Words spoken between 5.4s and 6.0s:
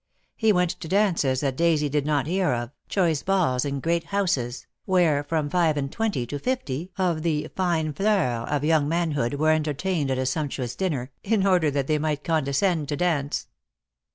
five and